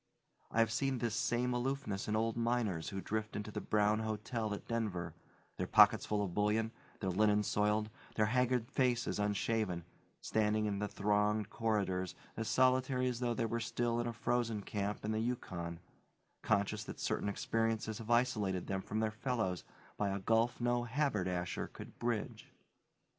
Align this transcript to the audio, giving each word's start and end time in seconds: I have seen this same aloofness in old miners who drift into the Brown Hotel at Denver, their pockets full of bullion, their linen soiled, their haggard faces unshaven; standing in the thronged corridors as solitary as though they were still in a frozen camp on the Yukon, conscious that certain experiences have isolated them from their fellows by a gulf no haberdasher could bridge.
I 0.49 0.57
have 0.61 0.71
seen 0.71 0.97
this 0.97 1.13
same 1.13 1.53
aloofness 1.53 2.07
in 2.07 2.15
old 2.15 2.35
miners 2.35 2.89
who 2.89 3.01
drift 3.01 3.35
into 3.35 3.51
the 3.51 3.61
Brown 3.61 3.99
Hotel 3.99 4.51
at 4.51 4.67
Denver, 4.67 5.13
their 5.57 5.67
pockets 5.67 6.07
full 6.07 6.23
of 6.23 6.33
bullion, 6.33 6.71
their 7.01 7.11
linen 7.11 7.43
soiled, 7.43 7.91
their 8.15 8.25
haggard 8.25 8.67
faces 8.67 9.19
unshaven; 9.19 9.83
standing 10.19 10.65
in 10.65 10.79
the 10.79 10.87
thronged 10.87 11.51
corridors 11.51 12.15
as 12.35 12.47
solitary 12.47 13.07
as 13.07 13.19
though 13.19 13.35
they 13.35 13.45
were 13.45 13.59
still 13.59 13.99
in 13.99 14.07
a 14.07 14.13
frozen 14.13 14.63
camp 14.63 15.05
on 15.05 15.11
the 15.11 15.19
Yukon, 15.19 15.79
conscious 16.41 16.83
that 16.85 16.99
certain 16.99 17.29
experiences 17.29 17.99
have 17.99 18.09
isolated 18.09 18.65
them 18.65 18.81
from 18.81 19.01
their 19.01 19.11
fellows 19.11 19.63
by 19.97 20.09
a 20.09 20.17
gulf 20.17 20.59
no 20.59 20.83
haberdasher 20.85 21.67
could 21.67 21.99
bridge. 21.99 22.49